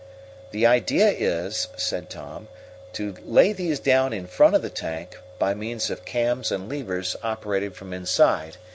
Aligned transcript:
"The 0.49 0.65
idea 0.65 1.11
is," 1.11 1.67
said 1.77 2.09
Tom, 2.09 2.47
"to 2.93 3.13
lay 3.23 3.53
these 3.53 3.79
down 3.79 4.13
in 4.13 4.25
front 4.25 4.55
of 4.55 4.63
the 4.63 4.69
tank, 4.71 5.19
by 5.37 5.53
means 5.53 5.91
of 5.91 6.05
cams 6.05 6.51
and 6.51 6.67
levers 6.67 7.15
operated 7.21 7.75
from 7.75 7.93
inside. 7.93 8.57